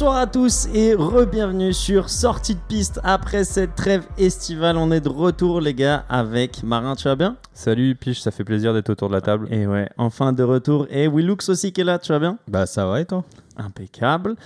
[0.00, 4.78] Bonsoir à tous et re-bienvenue sur Sortie de piste après cette trêve estivale.
[4.78, 7.36] On est de retour les gars avec Marin, tu vas bien?
[7.52, 9.46] Salut Piche, ça fait plaisir d'être autour de la table.
[9.50, 10.86] Et ouais, enfin de retour.
[10.88, 12.38] Et Willux aussi qui est là, tu vas bien?
[12.48, 13.26] Bah ça va et toi?
[13.58, 14.36] Impeccable.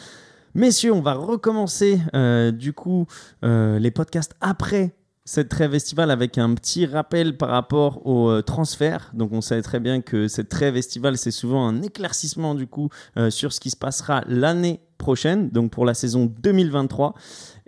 [0.57, 3.07] Messieurs, on va recommencer euh, du coup
[3.45, 8.43] euh, les podcasts après cette trêve estivale avec un petit rappel par rapport au euh,
[8.43, 9.11] transfert.
[9.15, 12.91] Donc on sait très bien que cette trêve estivale, c'est souvent un éclaircissement du coup
[13.17, 17.15] euh, sur ce qui se passera l'année prochaine, donc pour la saison 2023.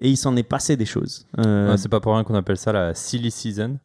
[0.01, 1.27] Et il s'en est passé des choses.
[1.39, 3.79] Euh, Ouais, c'est pas pour rien qu'on appelle ça la silly season.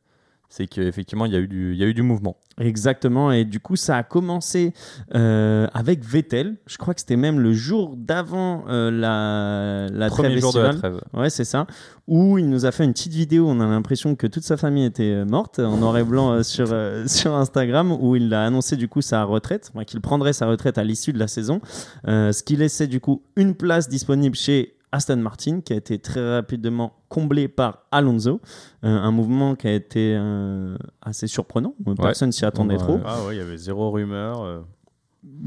[0.53, 2.35] C'est qu'effectivement, il y, a eu du- il y a eu du mouvement.
[2.59, 4.73] Exactement, et du coup ça a commencé
[5.15, 6.57] euh, avec Vettel.
[6.67, 10.59] Je crois que c'était même le jour d'avant euh, la, la Premier trêve jour de
[10.59, 10.99] la trêve.
[11.13, 11.66] Ouais, c'est ça.
[12.08, 13.47] Où il nous a fait une petite vidéo.
[13.47, 16.43] On a l'impression que toute sa famille était euh, morte en noir et blanc euh,
[16.43, 16.67] sur,
[17.08, 20.77] sur Instagram, où il a annoncé du coup sa retraite, enfin, qu'il prendrait sa retraite
[20.77, 21.61] à l'issue de la saison.
[22.05, 26.36] Ce qui laissait du coup une place disponible chez Aston Martin, qui a été très
[26.36, 28.42] rapidement comblé par Alonso.
[28.84, 31.73] Euh, un mouvement qui a été euh, assez surprenant.
[31.98, 32.80] Personne s'y attendait Ouais.
[32.81, 33.00] trop.
[33.06, 34.64] Ah ouais, il y avait zéro rumeur.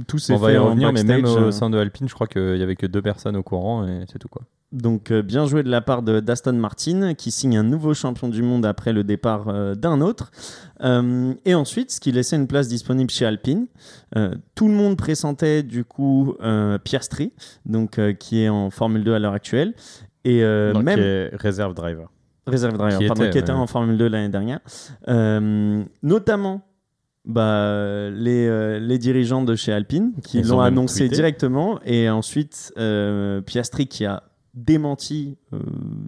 [0.06, 2.14] Tout s'est On va fait y en revenir, mais même au sein de Alpine, je
[2.14, 4.42] crois qu'il y avait que deux personnes au courant et c'est tout quoi.
[4.70, 8.28] Donc euh, bien joué de la part de d'Aston Martin qui signe un nouveau champion
[8.28, 10.30] du monde après le départ euh, d'un autre.
[10.82, 13.66] Euh, et ensuite, ce qui laissait une place disponible chez Alpine.
[14.16, 17.32] Euh, tout le monde pressentait du coup euh, Piastri,
[17.66, 19.74] donc euh, qui est en Formule 2 à l'heure actuelle.
[20.24, 22.08] Et euh, Donc, même qui est réserve driver.
[22.46, 23.58] réserve driver, Qui pardon, était, qui était ouais.
[23.58, 24.60] en Formule 2 l'année dernière.
[25.08, 26.62] Euh, notamment
[27.24, 31.16] bah, les, euh, les dirigeants de chez Alpine qui l'ont annoncé tweeté.
[31.16, 35.58] directement et ensuite euh, Piastri qui a démenti euh,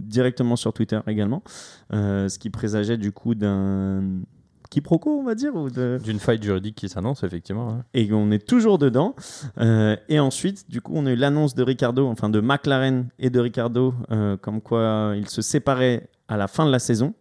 [0.02, 1.42] directement sur Twitter également,
[1.90, 4.02] ce qui présageait du coup d'un
[4.70, 5.98] quiproquo on va dire ou de...
[6.04, 7.70] D'une faille juridique qui s'annonce, effectivement.
[7.70, 7.84] hein.
[7.94, 9.14] et on est toujours dedans.
[10.08, 13.40] Et ensuite, du coup, on a eu l'annonce de Ricardo, enfin de McLaren et de
[13.40, 13.94] Ricardo,
[14.42, 17.14] comme quoi ils se séparaient à la fin de la saison.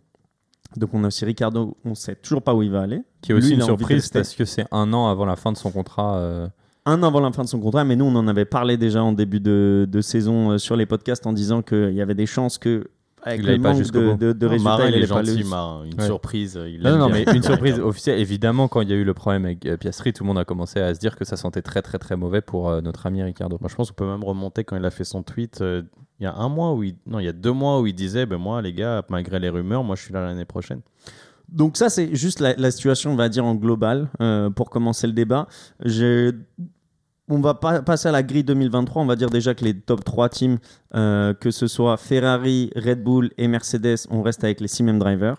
[0.78, 3.02] Donc on a aussi Ricardo, on sait toujours pas où il va aller.
[3.22, 5.72] Qui est aussi une surprise parce que c'est un an avant la fin de son
[5.72, 6.18] contrat.
[6.18, 6.48] euh,
[6.86, 9.04] Un an avant la fin de son contrat, mais nous on en avait parlé déjà
[9.04, 12.26] en début de, de saison euh, sur les podcasts en disant qu'il y avait des
[12.28, 12.90] chances que
[13.26, 15.84] avec Il le manque de, de, de Non, résultats, Marin, il il est gentil, Marin.
[15.86, 16.06] Une Ouais.
[16.06, 16.60] surprise.
[16.68, 18.20] Il Non, non, mais une surprise officielle.
[18.20, 20.46] Évidemment, quand il y a eu le problème avec euh, Piastri, tout le monde a
[20.46, 23.22] commencé à se dire que ça sentait très très très mauvais pour euh, notre ami
[23.24, 23.58] Ricardo.
[23.60, 25.60] Moi, je pense qu'on peut même remonter quand il a fait son tweet.
[25.62, 25.82] euh,
[26.20, 26.96] il y a un mois où il...
[27.08, 29.50] non, il y a deux mois où il disait, ben moi, les gars, malgré les
[29.50, 30.80] rumeurs, moi, je suis là l'année prochaine.
[31.50, 35.08] Donc ça, c'est juste la, la situation, on va dire, en global, euh, pour commencer
[35.08, 35.48] le débat.
[35.84, 36.32] J'ai-
[37.28, 39.02] On va pas passer à la grille 2023.
[39.02, 40.58] On va dire déjà que les top 3 teams,
[40.94, 45.00] euh, que ce soit Ferrari, Red Bull et Mercedes, on reste avec les 6 mêmes
[45.00, 45.38] drivers.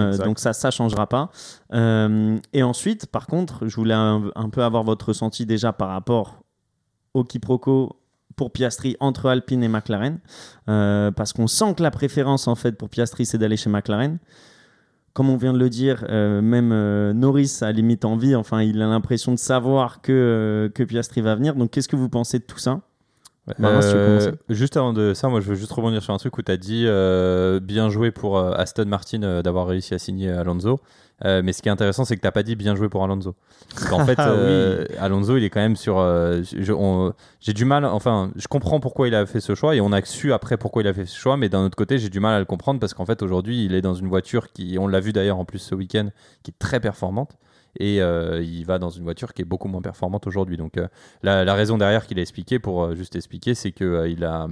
[0.00, 1.30] Euh, donc ça, ça changera pas.
[1.74, 5.88] Euh, et ensuite, par contre, je voulais un, un peu avoir votre ressenti déjà par
[5.88, 6.42] rapport
[7.12, 7.96] au quiproquo
[8.34, 10.18] pour Piastri entre Alpine et McLaren,
[10.66, 14.18] parce qu'on sent que la préférence en fait pour Piastri, c'est d'aller chez McLaren
[15.16, 18.82] comme on vient de le dire, euh, même euh, Norris a limite envie, enfin il
[18.82, 21.54] a l'impression de savoir que, euh, que Piastri va venir.
[21.54, 22.82] Donc qu'est-ce que vous pensez de tout ça?
[23.58, 26.36] Marin, si tu juste avant de ça, moi je veux juste rebondir sur un truc
[26.36, 26.84] où tu as dit
[27.62, 30.80] bien joué pour Aston Martin d'avoir réussi à signer Alonso.
[31.24, 33.34] Euh, mais ce qui est intéressant, c'est que tu pas dit bien joué pour Alonso.
[33.74, 34.36] Parce qu'en fait, Ah oui.
[34.38, 35.98] euh, Alonso, il est quand même sur.
[35.98, 36.42] euh,
[37.40, 40.04] j'ai du mal, enfin, je comprends pourquoi il a fait ce choix et on a
[40.04, 42.34] su après pourquoi il a fait ce choix, mais d'un autre côté, j'ai du mal
[42.34, 45.00] à le comprendre parce qu'en fait, aujourd'hui, il est dans une voiture qui, on l'a
[45.00, 46.08] vu d'ailleurs en plus ce week-end,
[46.42, 47.36] qui est très performante
[47.78, 50.56] et euh, il va dans une voiture qui est beaucoup moins performante aujourd'hui.
[50.56, 50.88] Donc euh,
[51.22, 54.24] la, la raison derrière qu'il a expliqué, pour euh, juste expliquer, c'est que euh, il
[54.24, 54.48] a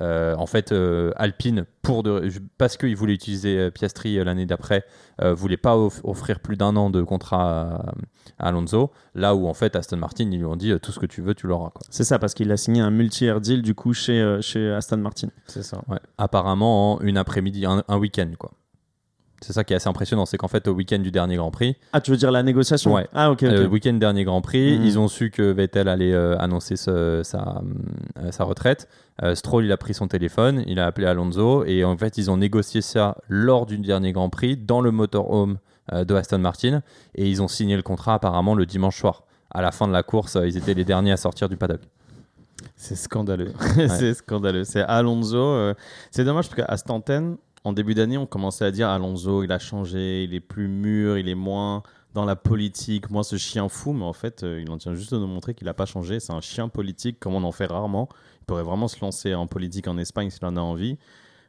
[0.00, 4.46] euh, en fait euh, Alpine pour de, parce qu'il voulait utiliser euh, Piastri euh, l'année
[4.46, 4.84] d'après,
[5.22, 7.82] euh, voulait pas off- offrir plus d'un an de contrat
[8.38, 8.90] à, à Alonso.
[9.14, 11.22] Là où en fait Aston Martin ils lui ont dit euh, tout ce que tu
[11.22, 11.72] veux, tu l'auras.
[11.90, 14.98] C'est ça, parce qu'il a signé un multi-air deal du coup chez, euh, chez Aston
[14.98, 15.28] Martin.
[15.46, 15.80] C'est ça.
[15.88, 15.98] Ouais.
[16.18, 18.50] Apparemment en une après-midi, un, un week-end quoi.
[19.40, 21.76] C'est ça qui est assez impressionnant, c'est qu'en fait au week-end du dernier Grand Prix,
[21.92, 23.06] Ah, tu veux dire la négociation Ouais.
[23.14, 23.48] Ah, ok, ok.
[23.52, 24.84] Euh, week-end dernier Grand Prix, Mhm.
[24.84, 27.62] ils ont su que Vettel allait euh, annoncer ce- sa,
[28.20, 28.88] euh, sa retraite.
[29.22, 32.30] Euh, Stroll, il a pris son téléphone, il a appelé Alonso et en fait, ils
[32.32, 35.58] ont négocié ça lors du dernier Grand Prix dans le motorhome
[35.92, 36.82] euh, de Aston Martin
[37.14, 39.22] et ils ont signé le contrat apparemment le dimanche soir.
[39.52, 41.80] À la fin de la course, ils étaient les derniers à sortir du paddock.
[42.76, 43.52] C'est scandaleux.
[43.88, 44.64] c'est scandaleux.
[44.64, 45.36] C'est Alonso.
[45.38, 45.74] euh,
[46.10, 49.52] C'est dommage parce qu'à cette antenne, en début d'année, on commençait à dire Alonso, il
[49.52, 51.82] a changé, il est plus mûr, il est moins
[52.14, 53.92] dans la politique, moins ce chien fou.
[53.92, 56.20] Mais en fait, euh, il en tient juste de nous montrer qu'il n'a pas changé.
[56.20, 58.08] C'est un chien politique comme on en fait rarement.
[58.40, 60.96] Il pourrait vraiment se lancer en politique en Espagne s'il en a envie.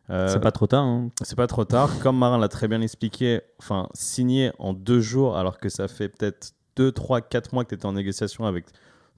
[0.10, 0.84] Euh, C'est pas trop tard.
[0.84, 1.10] hein.
[1.22, 2.00] c'est pas trop tard.
[2.00, 6.10] Comme Marin l'a très bien expliqué, enfin, signer en deux jours alors que ça fait
[6.10, 8.66] peut-être 2, 3, 4 mois que tu étais en négociation avec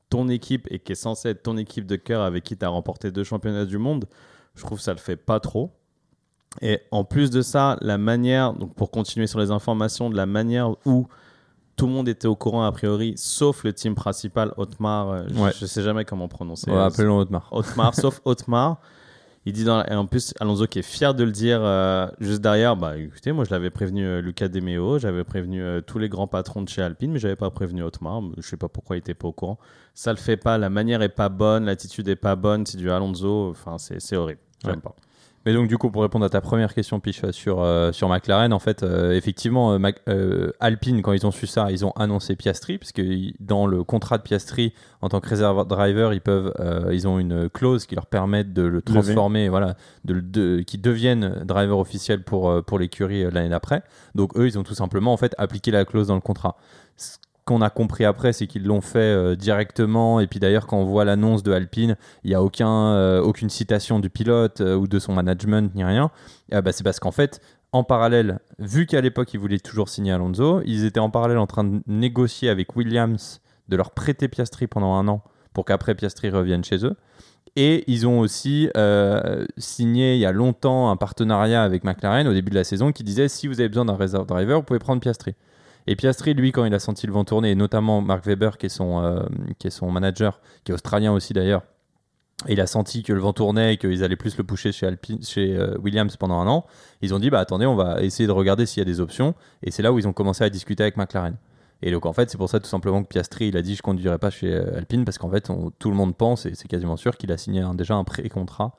[0.10, 2.70] ton équipe et qui est censé être ton équipe de cœur avec qui tu as
[2.70, 4.06] remporté deux championnats du monde,
[4.56, 5.72] je trouve que ça le fait pas trop.
[6.62, 10.26] Et en plus de ça, la manière, donc pour continuer sur les informations, de la
[10.26, 11.08] manière où
[11.78, 15.40] tout le monde était au courant a priori, sauf le team principal, Otmar, euh, je-
[15.40, 15.52] Ouais.
[15.58, 16.70] je, sais jamais comment prononcer.
[16.70, 17.48] Ouais, euh, appelons Otmar.
[17.52, 18.78] Otmar, sauf Otmar.
[19.48, 22.42] Il dit dans, et en plus Alonso qui est fier de le dire euh, juste
[22.42, 22.76] derrière.
[22.76, 26.10] Bah écoutez, moi je l'avais prévenu euh, Luca De Meo, j'avais prévenu euh, tous les
[26.10, 28.22] grands patrons de chez Alpine, mais j'avais pas prévenu Otmar.
[28.38, 29.58] Je sais pas pourquoi il était pas au courant.
[29.96, 30.60] Ça le fait pas.
[30.60, 32.68] La manière est pas bonne, l'attitude est pas bonne.
[32.68, 33.50] C'est du Alonso.
[33.50, 34.42] Enfin c'est c'est horrible.
[34.64, 34.82] J'aime Ouais.
[34.82, 34.96] pas.
[35.46, 38.54] Mais donc du coup pour répondre à ta première question Piche sur euh, sur McLaren
[38.54, 40.02] en fait euh, effectivement euh, Mac-
[40.60, 43.02] Alpine quand ils ont su ça ils ont annoncé Piastri parce que
[43.40, 44.72] dans le contrat de Piastri
[45.02, 46.54] en tant que réserve driver ils peuvent
[46.92, 51.44] ils ont une clause qui leur permet de le transformer voilà de, de qui deviennent
[51.44, 53.82] driver officiel pour pour l'écurie l'année d'après.
[54.14, 56.56] Donc eux ils ont tout simplement en fait appliqué la clause dans le contrat
[57.52, 60.20] qu'on a compris après, c'est qu'ils l'ont fait euh, directement.
[60.20, 64.00] Et puis d'ailleurs, quand on voit l'annonce de Alpine, il n'y a euh, aucune citation
[64.00, 66.12] du pilote euh, ou de son management ni rien.
[66.54, 70.12] Euh, bah, c'est parce qu'en fait, en parallèle, vu qu'à l'époque ils voulaient toujours signer
[70.12, 74.68] Alonso, ils étaient en parallèle en train de négocier avec Williams de leur prêter Piastri
[74.68, 75.24] pendant un an
[75.54, 76.96] pour qu'après Piastri revienne chez eux.
[77.58, 78.70] Et ils ont aussi
[79.58, 83.04] signé il y a longtemps un partenariat avec McLaren au début de la saison qui
[83.04, 85.36] disait si vous avez besoin d'un reserve driver, vous pouvez prendre Piastri.
[85.88, 88.68] Et Piastri, lui, quand il a senti le vent tourner, et notamment Mark Webber, qui
[88.68, 89.24] est son, euh,
[89.58, 91.64] qui est son manager, qui est australien aussi d'ailleurs,
[92.48, 95.22] il a senti que le vent tournait et qu'ils allaient plus le pousser chez, Alpine,
[95.24, 96.66] chez euh, Williams pendant un an.
[97.02, 99.36] Ils ont dit bah attendez, on va essayer de regarder s'il y a des options.
[99.62, 101.36] Et c'est là où ils ont commencé à discuter avec McLaren.
[101.84, 103.84] Et donc en fait, c'est pour ça tout simplement que Piastri, il a dit je
[103.84, 106.98] conduirai pas chez euh, Alpine parce qu'en fait, tout le monde pense et c'est quasiment
[106.98, 108.76] sûr qu'il a signé déjà un pré-contrat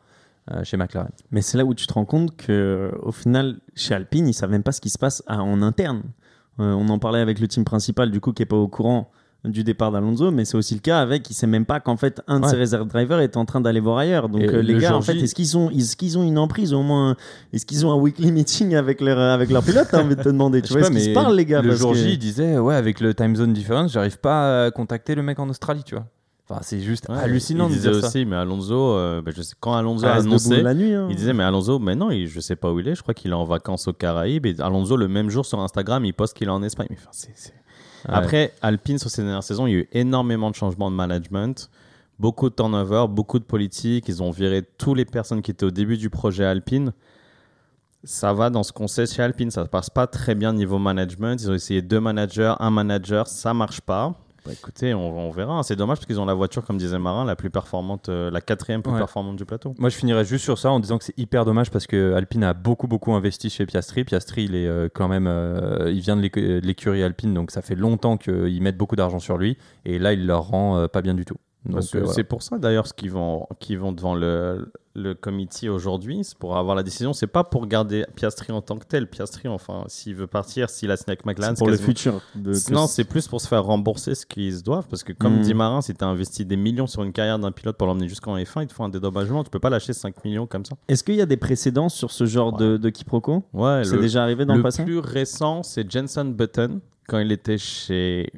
[0.64, 1.12] chez McLaren.
[1.30, 4.50] Mais c'est là où tu te rends compte que au final, chez Alpine, ils savent
[4.50, 6.02] même pas ce qui se passe à- en interne.
[6.60, 9.10] Euh, on en parlait avec le team principal, du coup, qui est pas au courant
[9.44, 12.22] du départ d'Alonso, mais c'est aussi le cas avec, il sait même pas qu'en fait
[12.28, 12.50] un de Ouais.
[12.52, 14.28] ses réserve drivers est en train d'aller voir ailleurs.
[14.28, 16.38] Donc euh, les le gars, en fait, J- est-ce qu'ils ont, est-ce qu'ils ont une
[16.38, 17.16] emprise au moins
[17.52, 20.28] Est-ce qu'ils ont un weekly meeting avec leur avec leur pilote T'as envie de te
[20.28, 22.18] demander, tu vois, est-ce qu'ils se parlent les gars Le parce jour que- J, il
[22.18, 25.82] disait ouais avec le time zone difference, j'arrive pas à contacter le mec en Australie,
[25.84, 26.06] tu vois.
[26.48, 28.08] Enfin, c'est juste Ouais, hallucinant Il de disait dire ça.
[28.08, 30.92] aussi, mais Alonso, euh, bah, je sais, quand Alonso a Ah, annoncé, la nuit.
[30.92, 31.06] hein.
[31.08, 32.94] il disait mais Alonso, mais non, il- je sais pas où il est.
[32.96, 34.44] Je crois qu'il est en vacances aux Caraïbes.
[34.46, 36.88] Et Alonso le même jour sur Instagram, il poste qu'il est en Espagne.
[36.90, 37.52] Mais enfin, c'est- c'est-
[38.08, 38.14] Ouais.
[38.14, 41.70] Après, Alpine, sur ces dernières saisons, il y a eu énormément de changements de management,
[42.18, 44.08] beaucoup de turnover, beaucoup de politique.
[44.08, 46.92] Ils ont viré toutes les personnes qui étaient au début du projet Alpine.
[48.02, 51.40] Ça va dans ce qu'on sait chez Alpine, ça passe pas très bien niveau management.
[51.40, 54.16] Ils ont essayé deux managers, un manager, ça marche pas.
[54.44, 55.62] Bah, écoutez, on, on verra.
[55.62, 58.40] C'est dommage parce qu'ils ont la voiture, comme disait Marin, la plus performante, euh, la
[58.40, 58.98] quatrième plus Ouais.
[58.98, 59.74] performante du plateau.
[59.78, 62.42] Moi, je finirais juste sur ça en disant que c'est hyper dommage parce que Alpine
[62.42, 64.02] a beaucoup, beaucoup investi chez Piastri.
[64.04, 67.52] Piastri, il est euh, quand même, euh, il vient de l'écu- de l'écurie Alpine, donc
[67.52, 69.56] ça fait longtemps qu'ils mettent beaucoup d'argent sur lui.
[69.84, 71.36] Et là, il leur rend euh, pas bien du tout.
[71.68, 72.12] Euh, voilà.
[72.12, 76.36] C'est pour ça d'ailleurs ce qu'ils vont, qu'ils vont devant le, le comité aujourd'hui, c'est
[76.36, 77.12] pour avoir la décision.
[77.12, 79.08] C'est pas pour garder Piastri en tant que tel.
[79.08, 82.20] Piastri, enfin, s'il veut partir, s'il a signé avec McLaren, C'est pour le futur.
[82.34, 84.88] de- Non, c'est plus pour se faire rembourser ce qu'ils se doivent.
[84.88, 85.42] Parce que, comme Mm.
[85.42, 88.08] dit Marin, si tu as investi des millions sur une carrière d'un pilote pour l'emmener
[88.08, 89.44] jusqu'en F1, il te faut un dédommagement.
[89.44, 90.74] Tu peux pas lâcher 5 millions comme ça.
[90.88, 93.44] Est-ce qu'il y a des précédents sur ce genre de, de quiproquo?
[93.52, 94.84] Ouais, C'est le, déjà arrivé dans le, le passé?
[94.84, 98.30] plus récent, c'est Jenson Button, quand il était chez.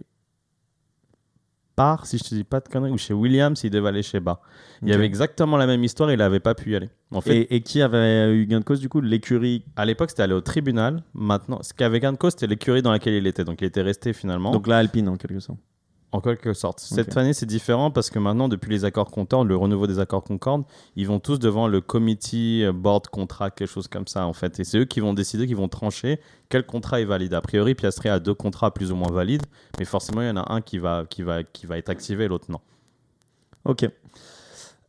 [1.77, 4.21] Par, si je te dis pas de conneries, ou chez Williams, il devait aller chez
[4.21, 4.41] Bar.
[4.83, 6.89] Il y avait exactement la même histoire, il n'avait pas pu y aller.
[7.11, 9.01] En fait, et, et qui avait eu gain de cause du coup?
[9.01, 9.65] L'écurie?
[9.77, 11.03] à l'époque, c'était aller au tribunal.
[11.15, 13.45] Maintenant, ce qui avait gain de cause, c'était l'écurie dans laquelle il était.
[13.45, 14.53] Donc, il était resté finalement.
[14.53, 15.59] Donc la Alpine en quelque sorte.
[16.15, 16.79] En quelque sorte.
[16.79, 20.23] Cette année, c'est différent parce que maintenant, depuis les accords Concorde, le renouveau des accords
[20.23, 20.63] Concorde,
[20.95, 24.61] ils vont tous devant le committee euh, board contract, quelque chose comme ça, en fait.
[24.61, 27.35] Et c'est eux qui vont décider, qui vont trancher quel contrat est valide.
[27.35, 29.43] A priori, Piastri a deux contrats plus ou moins valides,
[29.77, 32.27] mais forcément, il y en a un qui va, qui va, qui va être activé
[32.27, 32.61] et l'autre non.
[33.65, 33.85] Ok.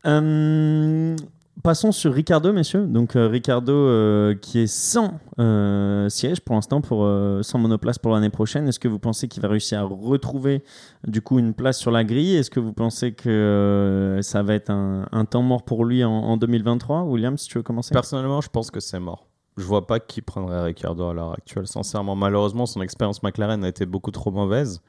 [0.05, 1.15] Euh,
[1.63, 2.85] passons sur Ricardo, messieurs.
[2.85, 7.97] Donc euh, Ricardo euh, qui est sans euh, siège pour l'instant, pour euh, sans monoplace
[7.97, 8.67] pour l'année prochaine.
[8.67, 10.63] Est-ce que vous pensez qu'il va réussir à retrouver
[11.07, 12.35] du coup une place sur la grille?
[12.35, 16.03] Est-ce que vous pensez que euh, ça va être un, un temps mort pour lui
[16.03, 17.93] en, en 2023 William, si tu veux commencer.
[17.93, 19.27] Personnellement, je pense que c'est mort.
[19.57, 22.15] Je vois pas qui prendrait Ricardo à l'heure actuelle, sincèrement.
[22.15, 24.81] Malheureusement, son expérience McLaren a été beaucoup trop mauvaise.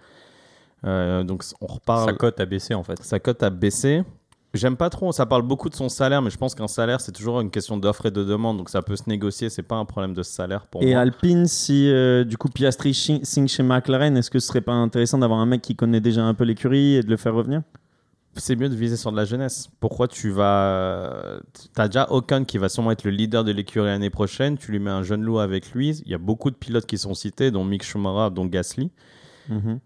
[0.85, 2.11] Euh, donc, on reparle.
[2.11, 3.01] Sa cote a baissé en fait.
[3.03, 4.03] Sa cote a baissé.
[4.57, 7.13] J'aime pas trop, ça parle beaucoup de son salaire, mais je pense qu'un salaire, c'est
[7.13, 9.85] toujours une question d'offre et de demande, donc ça peut se négocier, c'est pas un
[9.85, 11.03] problème de salaire pour Et moi.
[11.03, 15.19] Alpine, si euh, du coup Piastri signe chez McLaren, est-ce que ce serait pas intéressant
[15.19, 17.63] d'avoir un mec qui connaît déjà un peu l'écurie et de le faire revenir?
[18.39, 19.71] C'est mieux de viser sur de la jeunesse.
[19.81, 21.41] Pourquoi tu vas.
[21.75, 24.79] T'as déjà Ocon qui va sûrement être le leader de l'écurie l'année prochaine, tu lui
[24.79, 27.51] mets un jeune loup avec lui, il y a beaucoup de pilotes qui sont cités,
[27.51, 28.91] dont Mick Schumacher, dont Gasly.
[29.49, 29.81] Mhm.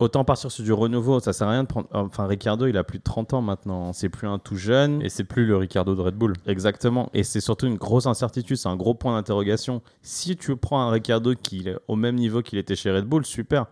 [0.00, 1.88] Autant partir sur du renouveau, ça sert à rien de prendre.
[1.92, 3.92] Enfin, Ricardo, il a plus de 30 ans maintenant.
[3.92, 5.02] C'est plus un tout jeune.
[5.02, 6.34] Et c'est plus le Ricardo de Red Bull.
[6.46, 7.10] Exactement.
[7.14, 9.82] Et c'est surtout une grosse incertitude, c'est un gros point d'interrogation.
[10.02, 13.26] Si tu prends un Ricardo qui est au même niveau qu'il était chez Red Bull,
[13.26, 13.66] super.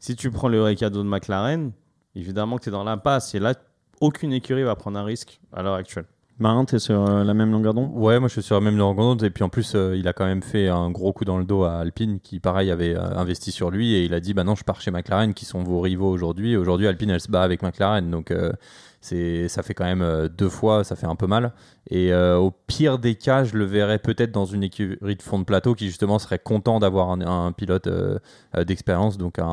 [0.00, 1.70] Si tu prends le Ricardo de McLaren,
[2.16, 3.36] évidemment que tu es dans l'impasse.
[3.36, 3.54] Et là,
[4.00, 6.06] aucune écurie va prendre un risque à l'heure actuelle.
[6.40, 7.90] Marin, t'es sur euh, la même longueur d'onde?
[7.94, 9.24] Ouais, moi je suis sur la même longueur d'onde.
[9.24, 11.44] Et puis en plus, euh, il a quand même fait un gros coup dans le
[11.44, 13.94] dos à Alpine, qui pareil avait euh, investi sur lui.
[13.94, 16.56] Et il a dit Bah non, je pars chez McLaren, qui sont vos rivaux aujourd'hui.
[16.56, 18.08] Aujourd'hui, Alpine, elle se bat avec McLaren.
[18.08, 18.32] Donc
[19.00, 21.52] c'est ça fait quand même deux fois, ça fait un peu mal.
[21.90, 25.44] Et au pire des cas, je le verrais peut-être dans une écurie de fond de
[25.44, 27.88] plateau qui justement serait content d'avoir un, pilote
[28.66, 29.44] d'expérience, donc un,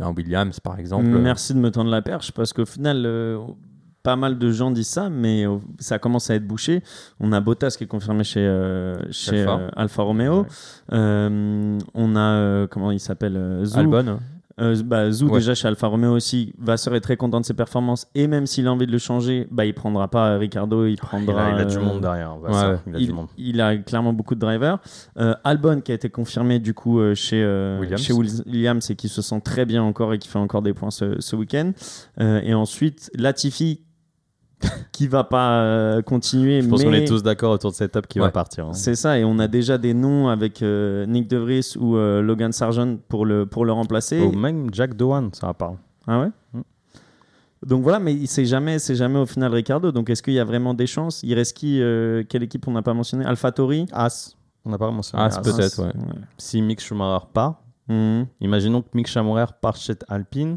[0.00, 1.06] un, Williams par exemple.
[1.06, 3.06] Merci de me tendre la perche, parce qu'au final
[4.02, 6.82] pas mal de gens disent ça, mais euh, ça commence à être bouché.
[7.20, 10.02] On a Bottas qui est confirmé chez, euh, chez Alfa.
[10.02, 10.46] Euh, Romeo.
[10.90, 13.78] on a, comment il s'appelle Zou.
[13.78, 14.18] Albon.
[14.84, 18.28] Bah, Zou déjà chez Alfa Romeo aussi, Vasseur est très content de ses performances et
[18.28, 21.52] même s'il a envie de le changer, bah, il prendra pas Ricardo, il prendra.
[21.52, 22.36] Il a, du monde derrière.
[23.38, 24.78] il, a clairement beaucoup de drivers.
[25.44, 27.42] Albon qui a été confirmé du coup chez,
[27.80, 28.00] Williams.
[28.00, 30.90] chez Williams et qui se sent très bien encore et qui fait encore des points
[30.90, 31.72] ce, ce week-end.
[32.18, 33.80] et ensuite Latifi
[34.92, 36.62] qui va pas euh, continuer.
[36.62, 38.66] Je pense qu'on est tous d'accord autour de cette étape qui va partir.
[38.66, 38.72] Hein.
[38.74, 42.22] C'est ça, et on a déjà des noms avec euh, Nick De Vries ou euh,
[42.22, 44.20] Logan Sargent pour le, pour le remplacer.
[44.20, 45.74] Ou même Jack Dowan, ça va pas.
[46.06, 46.60] Ah ouais mm.
[47.66, 49.92] Donc voilà, mais c'est jamais, c'est jamais au final Ricardo.
[49.92, 51.22] Donc est-ce qu'il y a vraiment des chances?
[51.22, 51.78] Il reste qui
[52.28, 53.24] Quelle équipe on n'a pas mentionné?
[53.24, 54.36] AlphaTauri As.
[54.64, 55.22] On n'a pas mentionné.
[55.22, 55.92] As, peut-être, ouais.
[56.38, 58.22] Si Mick Schumacher part, mm.
[58.40, 60.56] imaginons que Mick Schumacher part chez Alpine,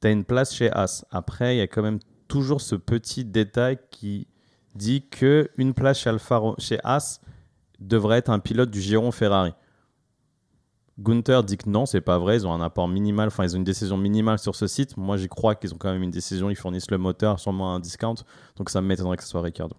[0.00, 1.04] tu as une place chez As.
[1.12, 2.00] Après, il y a quand même
[2.32, 4.26] toujours ce petit détail qui
[4.74, 7.20] dit que une place chez Alfa, chez As
[7.78, 9.52] devrait être un pilote du giron Ferrari.
[10.98, 12.36] Gunther dit que non, c'est pas vrai.
[12.36, 14.96] Ils ont un apport minimal, enfin, ils ont une décision minimale sur ce site.
[14.96, 16.48] Moi, j'y crois qu'ils ont quand même une décision.
[16.48, 18.14] Ils fournissent le moteur, sûrement un discount.
[18.56, 19.76] Donc, ça m'étonnerait que ce soit Ricardo.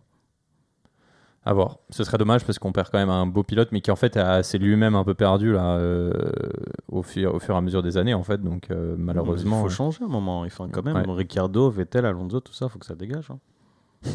[1.46, 1.80] À voir.
[1.90, 4.18] Ce serait dommage parce qu'on perd quand même un beau pilote, mais qui en fait
[4.44, 6.12] s'est lui-même un peu perdu là, euh,
[6.90, 8.42] au, fur, au fur et à mesure des années en fait.
[8.42, 9.60] Donc euh, malheureusement.
[9.60, 10.46] Il faut changer un moment.
[10.46, 13.30] Il faut quand même Ricardo, Vettel, Alonso, tout ça, il faut que ça dégage.
[13.30, 13.40] Hein.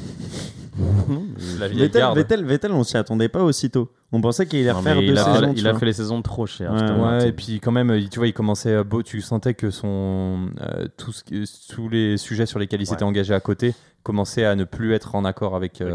[1.37, 3.90] Vettel, Vettel, Vettel, on s'y attendait pas aussitôt.
[4.12, 5.52] On pensait qu'il allait refaire deux il saisons.
[5.54, 6.73] il a fait les saisons trop chères.
[6.73, 9.02] Ouais, et puis quand même, tu vois, il commençait beau.
[9.02, 13.75] Tu sentais que son euh, tous les sujets sur lesquels il s'était engagé à côté
[14.08, 15.90] commençait à ne plus être en accord avec euh,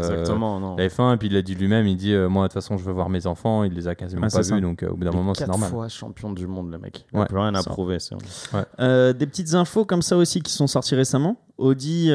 [0.76, 2.76] la F1 et puis il l'a dit lui-même il dit euh, moi de toute façon
[2.76, 5.02] je veux voir mes enfants il les a quasiment pas vus donc euh, au bout
[5.02, 5.68] d'un moment c'est normal.
[5.68, 7.06] fois champion du monde le mec.
[7.12, 10.94] Il n'a plus rien à prouver des petites infos comme ça aussi qui sont sorties
[10.94, 11.38] récemment.
[11.58, 12.12] Audi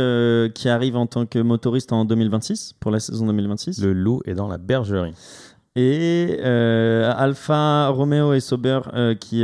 [0.56, 4.36] qui arrive en tant que motoriste en 2026 pour la saison 2026 le loup est
[4.36, 5.14] dans la bergerie.
[5.76, 8.80] Et Alpha Romeo et Sauber
[9.20, 9.44] qui,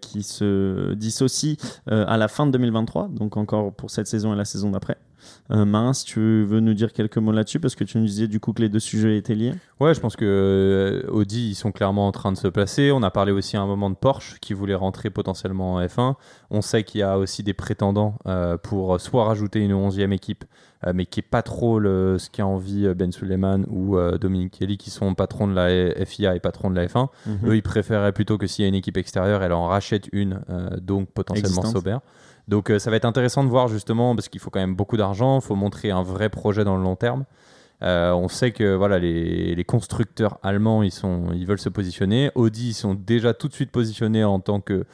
[0.00, 1.54] qui se dissocient
[1.86, 4.98] à la fin de 2023, donc encore pour cette saison et la saison d'après.
[5.50, 8.40] Euh, mince, tu veux nous dire quelques mots là-dessus parce que tu nous disais du
[8.40, 9.54] coup que les deux sujets étaient liés.
[9.80, 12.90] Ouais, je pense que euh, Audi ils sont clairement en train de se placer.
[12.92, 16.14] On a parlé aussi à un moment de Porsche qui voulait rentrer potentiellement en F1.
[16.50, 20.44] On sait qu'il y a aussi des prétendants euh, pour soit rajouter une onzième équipe,
[20.94, 24.90] mais qui est pas trop le, ce qu'a envie Ben Suleiman ou Dominique Kelly qui
[24.90, 27.08] sont patrons de la FIA et patrons de la F1.
[27.26, 27.38] Mhm.
[27.48, 30.40] Eux, ils préféraient plutôt que s'il y a une équipe extérieure, elle en rachète une,
[30.80, 31.98] donc potentiellement Sauber.
[32.48, 34.96] Donc euh, ça va être intéressant de voir justement, parce qu'il faut quand même beaucoup
[34.96, 37.24] d'argent, il faut montrer un vrai projet dans le long terme.
[37.82, 42.30] Euh, on sait que voilà, les, constructeurs allemands, ils, sont, ils veulent se positionner.
[42.34, 44.84] Audi, ils sont déjà tout de suite positionnés en tant que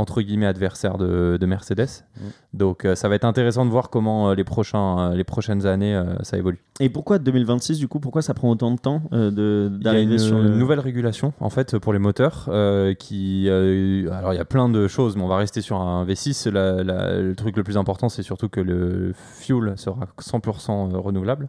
[0.00, 2.04] entre guillemets adversaire de, Mercedes.
[2.16, 2.20] Mm.
[2.54, 5.66] Donc euh, ça va être intéressant de voir comment euh, les, prochains, euh, les prochaines
[5.66, 6.58] années ça évolue.
[6.80, 10.80] Et pourquoi 2026 du coup Pourquoi ça prend autant de temps d'arriver sur une nouvelle
[10.80, 12.48] régulation en fait pour les moteurs
[12.98, 16.48] qui alors il y a plein de choses mais on va rester sur un V6
[16.50, 21.48] le truc le plus important c'est surtout que le fuel sera 100% renouvelable.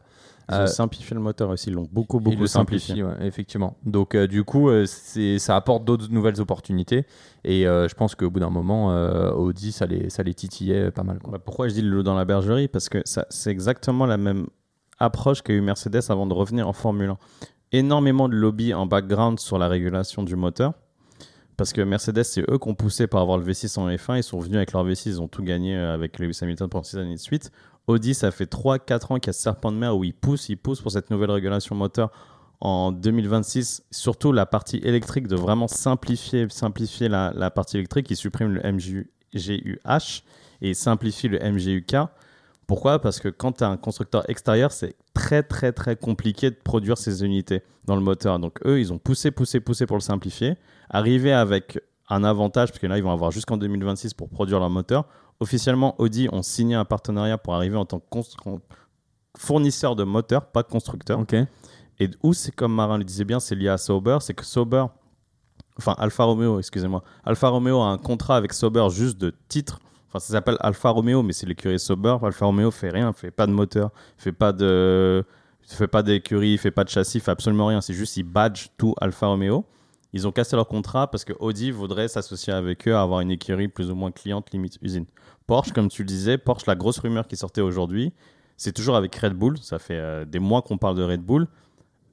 [0.50, 3.03] Ils ont simplifié le moteur aussi, ils l'ont beaucoup, beaucoup simplifié.
[3.21, 3.77] effectivement.
[3.86, 7.05] Donc, du coup, c'est ça apporte d'autres nouvelles opportunités.
[7.43, 10.91] Et euh, je pense qu'au bout d'un moment, euh, Audi, ça les, ça les titillait
[10.91, 11.19] pas mal.
[11.27, 12.67] Bah, pourquoi je dis le loup dans la bergerie?
[12.67, 14.48] Parce que c'est exactement la même
[15.00, 17.17] approche qu'a eu Mercedes avant de revenir en Formule 1.
[17.74, 20.74] Énormément de lobby en background sur la régulation du moteur.
[21.57, 24.17] Parce que Mercedes, c'est eux qui ont poussé par avoir le V6 en F1.
[24.17, 26.83] Ils sont venus avec leur V6, ils ont tout gagné euh, avec Lewis Hamilton pendant
[26.83, 27.51] 6 années de suite.
[27.88, 30.50] Audi, ça fait 3-4 ans qu'il y a ce serpent de mer où ils poussent,
[30.50, 32.12] ils poussent pour cette nouvelle régulation moteur
[32.62, 38.06] en 2026, surtout la partie électrique, de vraiment simplifier, simplifier la, partie électrique.
[38.06, 40.24] qui supprime le MGUH
[40.62, 41.96] et simplifie le MGUK.
[42.68, 43.00] Pourquoi?
[43.00, 46.98] Parce que quand tu as un constructeur extérieur, c'est très très très compliqué de produire
[46.98, 48.38] ces unités dans le moteur.
[48.38, 50.56] Donc eux, ils ont poussé, poussé, poussé pour le simplifier.
[50.90, 54.70] Arriver avec un avantage, parce que là, ils vont avoir jusqu'en 2026 pour produire leur
[54.70, 55.06] moteur.
[55.41, 58.19] Officiellement, Audi ont signé un partenariat pour arriver en tant que
[59.36, 61.19] fournisseur de moteurs, pas constructeur.
[61.19, 61.33] Ok.
[62.00, 64.86] Et où c'est comme Marin le disait bien, c'est lié à Sauber, c'est que Sauber,
[65.79, 69.79] enfin Alfa Romeo, excusez-moi, Alfa Romeo a un contrat avec Sauber juste de titre.
[70.10, 72.17] Enfin, ça s'appelle Alfa Romeo, mais c'est l'écurie Sauber.
[72.21, 75.25] Alfa Romeo fait rien, fait pas de moteur, fait pas de,
[75.63, 77.81] fait pas d'écurie, fait pas de châssis, fait absolument rien.
[77.81, 79.65] C'est juste ils badge tout Alfa Romeo.
[80.13, 83.68] Ils ont cassé leur contrat parce que Audi voudrait s'associer avec eux, avoir une écurie
[83.68, 85.06] plus ou moins cliente limite usine.
[85.48, 88.13] Porsche, comme tu le disais, Porsche, la grosse rumeur qui sortait aujourd'hui,
[88.58, 89.58] c'est toujours avec Red Bull.
[89.58, 91.48] Ça fait euh, des mois qu'on parle de Red Bull.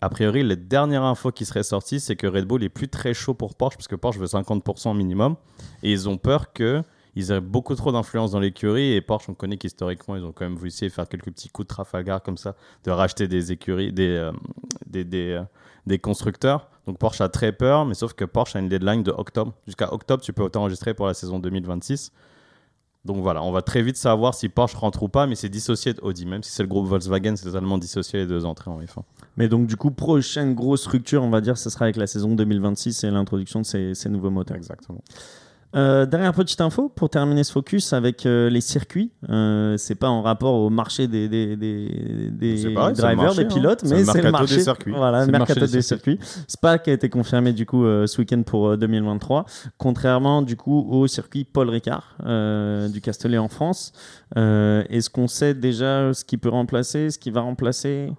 [0.00, 3.14] A priori, les dernières infos qui seraient sorties, c'est que Red Bull est plus très
[3.14, 5.34] chaud pour Porsche parce que Porsche veut 50% minimum
[5.82, 6.82] et ils ont peur que
[7.18, 10.44] ils aient beaucoup trop d'influence dans l'écurie et Porsche, on connaît qu'historiquement, ils ont quand
[10.44, 13.50] même voulu essayer de faire quelques petits coups de Trafalgar comme ça, de racheter des
[13.50, 14.30] écuries, des, euh,
[14.86, 15.42] des, des, euh,
[15.84, 16.70] des constructeurs.
[16.86, 19.52] Donc Porsche a très peur, mais sauf que Porsche a une deadline de octobre.
[19.66, 22.12] Jusqu'à octobre, tu peux t'enregistrer pour la saison 2026.
[23.04, 25.94] Donc voilà, on va très vite savoir si Porsche rentre ou pas, mais c'est dissocié
[25.94, 26.24] de Audi.
[26.24, 29.02] Même si c'est le groupe Volkswagen, c'est totalement dissocié les deux entrées en F1.
[29.36, 32.36] Mais donc, du coup, prochaine grosse structure, on va dire, ce sera avec la saison
[32.36, 34.56] 2026 et l'introduction de ces, ces nouveaux moteurs.
[34.56, 35.02] Exactement.
[35.76, 39.10] Euh, dernière petite info pour terminer ce focus avec euh, les circuits.
[39.28, 43.08] Euh, c'est pas en rapport au marché des, des, des, des C'est pareil, c'est le
[43.08, 43.54] drivers, marché, des hein.
[43.54, 44.94] pilotes, mais c'est le marché des circuits.
[44.96, 46.18] Voilà, C'est le mercato des circuits.
[46.46, 49.44] Spa qui a été confirmé du coup euh, ce week-end pour euh, 2023,
[49.76, 53.92] contrairement du coup au circuit Paul Ricard euh, du Castellet en France.
[54.38, 58.10] Euh, Est-ce qu'on sait déjà ce qui peut remplacer, ce qui va remplacer?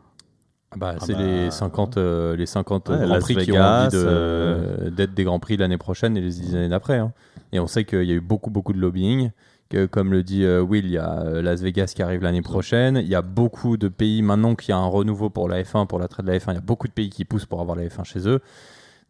[0.75, 3.89] Bah, Ah c'est bah, les 50, euh, les 50 Ouais, Grands Prix qui ont envie
[3.97, 6.97] de- euh, d'être des Grands Prix l'année prochaine et les 10 années d'après.
[6.97, 7.11] hein.
[7.51, 9.31] Et on sait qu'il y a eu beaucoup, beaucoup de lobbying.
[9.69, 12.41] Que, comme le dit euh, Will, il y a euh, Las Vegas qui arrive l'année
[12.41, 12.97] prochaine.
[12.97, 15.85] Il y a beaucoup de pays, maintenant qu'il y a un renouveau pour la F1,
[15.85, 17.77] pour l'attrait de la F1, il y a beaucoup de pays qui poussent pour avoir
[17.77, 18.39] la F1 chez eux.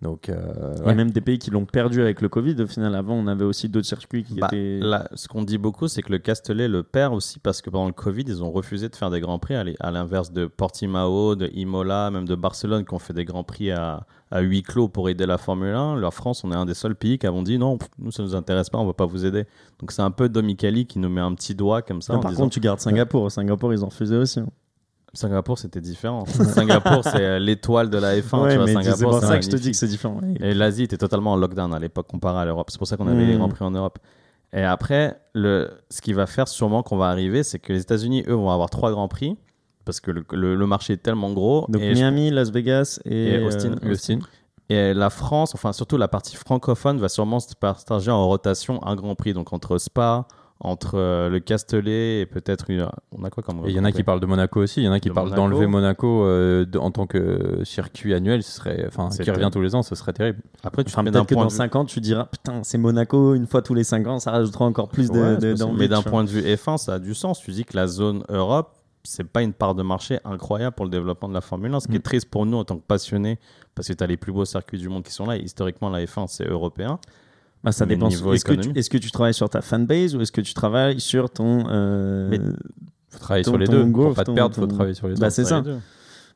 [0.01, 0.95] Donc, euh, Il y a ouais.
[0.95, 2.55] même des pays qui l'ont perdu avec le Covid.
[2.61, 4.79] Au final, avant, on avait aussi d'autres circuits qui Bah, étaient.
[4.81, 7.87] là, ce qu'on dit beaucoup, c'est que le Castellet le perd aussi parce que pendant
[7.87, 11.49] le Covid, ils ont refusé de faire des grands prix, à l'inverse de Portimao, de
[11.53, 15.09] Imola, même de Barcelone, qui ont fait des grands prix à, à huis clos pour
[15.09, 15.97] aider la Formule 1.
[15.97, 18.23] La France, on est un des seuls pays qui avons dit non, pff, nous, ça
[18.23, 19.45] nous intéresse pas, on va pas vous aider.
[19.79, 22.13] Donc c'est un peu Domicali qui nous met un petit doigt comme ça.
[22.13, 23.29] Ah, en par disant, contre, tu gardes Singapour.
[23.31, 24.39] Singapour, ils ont refusé aussi.
[24.39, 24.47] hein.
[25.13, 26.25] Singapour, c'était différent.
[26.25, 28.41] Singapour, c'est euh, l'étoile de la F1.
[28.43, 30.19] Ouais, tu vois, Singapour, c'est pour ça que je te dis que c'est différent.
[30.39, 32.69] Et l'Asie était totalement en lockdown à l'époque comparé à l'Europe.
[32.71, 33.27] C'est pour ça qu'on avait Mm.
[33.29, 33.97] les Grands Prix en Europe.
[34.53, 38.23] Et après, le, ce qui va faire sûrement qu'on va arriver, c'est que les États-Unis,
[38.27, 39.37] eux, vont avoir trois Grands Prix
[39.85, 41.65] parce que le, le- le marché est tellement gros.
[41.69, 43.75] Donc et, je- Miami, Las Vegas et, Et Austin.
[43.83, 44.19] euh, Austin.
[44.69, 48.95] et la France, enfin surtout la partie francophone, va sûrement se partager en rotation un
[48.95, 49.33] Grand Prix.
[49.33, 50.27] Donc entre Spa,
[50.61, 52.85] entre euh, le Castellet et peut-être une...
[53.17, 54.81] On a quoi comme il y en a qui parlent de Monaco aussi.
[54.81, 58.13] Il y en a qui De parlent d'enlever Monaco euh, de- en tant que circuit
[58.13, 58.43] annuel.
[58.43, 59.51] Ce serait, enfin, qui revient terrible.
[59.51, 60.39] tous les ans, ce serait terrible.
[60.63, 61.57] Après, tu Enfin, peut-être que point dans de vue...
[61.57, 64.65] 5 ans, tu diras Putain, c'est Monaco, une fois tous les 5 ans, ça rajoutera
[64.65, 67.39] encore plus de, Ouais, de- Mais d'un point de vue F1, ça a du sens.
[67.39, 70.91] Tu dis que la zone Europe, c'est pas une part de marché incroyable pour le
[70.91, 71.79] développement de la Formule 1.
[71.79, 71.95] Ce qui Mm.
[71.95, 73.39] est triste pour nous en tant que passionnés,
[73.75, 75.37] parce que tu as les plus beaux circuits du monde qui sont là.
[75.37, 76.99] Et historiquement, la F1, c'est européen.
[77.63, 78.07] Bah, ça dépend.
[78.09, 80.99] Est-ce que, tu, est-ce que tu travailles sur ta fanbase ou est-ce que tu travailles
[80.99, 81.65] sur ton.
[81.69, 82.39] euh, Mais-
[83.09, 83.91] faut travailler Ton- sur les deux.
[83.91, 85.19] Pour pas te ton- perdre, faut ton- travailler sur les deux.
[85.21, 85.61] Bah, c'est ça.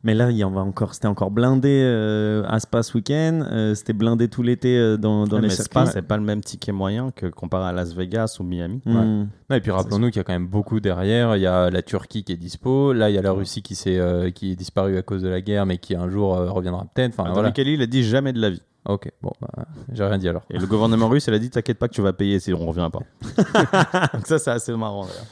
[0.05, 0.93] Mais là, il y en va encore.
[0.95, 3.45] C'était encore blindé euh, à Spa ce week-end.
[3.49, 5.79] euh, c'était blindé tout l'été euh, dans, dans Ouais, les mais circuits.
[5.79, 8.81] Spa, c'est pas le même ticket moyen que comparé à Las Vegas ou Miami.
[8.85, 9.27] Hmm.
[9.49, 11.37] Non, et puis rappelons-nous qu'il y a quand même beaucoup derrière.
[11.37, 12.91] Il y a la Turquie qui est dispo.
[12.91, 15.29] Là, il y a la Russie qui, s'est, euh, qui est disparue à cause de
[15.29, 17.13] la guerre, mais qui un jour euh, reviendra peut-être.
[17.17, 17.53] Enfin, Ah, voilà.
[17.55, 18.61] Il a dit jamais de la vie.
[18.85, 19.47] Ok, bon, bah,
[19.91, 20.43] j'ai rien dit alors.
[20.49, 22.65] Et le gouvernement russe, il a dit T'inquiète pas que tu vas payer si on
[22.65, 24.09] revient pas.
[24.13, 25.25] Donc, ça, c'est assez marrant d'ailleurs.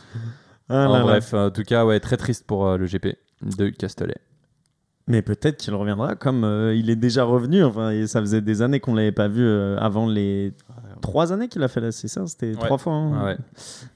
[0.69, 4.17] Ah bref, en tout cas, ouais, très triste pour euh, le GP de Castellet.
[5.07, 7.63] Mais peut-être qu'il reviendra comme euh, il est déjà revenu.
[7.63, 10.53] Enfin, et ça faisait des années qu'on l'avait pas vu euh, avant les
[11.01, 11.91] trois années qu'il a fait là.
[11.91, 12.55] C'est ça, c'était Ouais.
[12.65, 12.93] trois fois.
[12.93, 13.25] hein.
[13.25, 13.37] Ouais.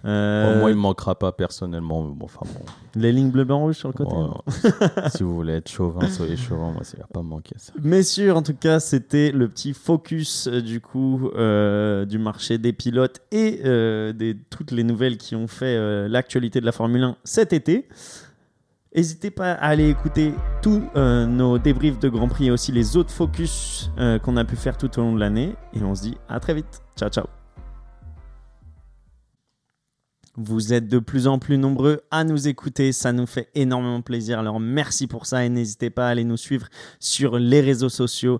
[0.06, 2.04] Euh, Bon, moi, il me manquera pas personnellement.
[2.04, 2.66] mais bon, enfin bon.
[3.00, 4.16] Les lignes bleu, blanc, rouge sur le côté.
[5.16, 6.72] Si vous voulez être chauvin, soyez chauvin.
[6.72, 7.72] Moi, ça va pas me manquer ça.
[7.82, 13.20] Messieurs, en tout cas, c'était le petit focus du coup euh, du marché des pilotes
[13.32, 17.16] et euh, des toutes les nouvelles qui ont fait euh, l'actualité de la Formule 1
[17.24, 17.88] cet été.
[18.96, 22.96] N'hésitez pas à aller écouter tous euh, nos débriefs de Grand Prix et aussi les
[22.96, 25.54] autres focus euh, qu'on a pu faire tout au long de l'année.
[25.74, 26.82] Et on se dit à très vite.
[26.98, 27.26] Ciao, ciao.
[30.38, 34.40] Vous êtes de plus en plus nombreux à nous écouter, ça nous fait énormément plaisir.
[34.40, 36.68] Alors merci pour ça et n'hésitez pas à aller nous suivre
[37.00, 38.40] sur les réseaux sociaux,